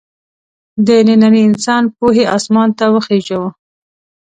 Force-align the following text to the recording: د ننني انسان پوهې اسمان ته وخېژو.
د 0.85 0.87
ننني 1.07 1.41
انسان 1.49 1.83
پوهې 1.97 2.25
اسمان 2.37 2.69
ته 2.77 2.85
وخېژو. 2.93 3.43